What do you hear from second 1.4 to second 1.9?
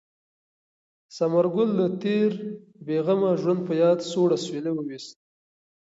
ګل د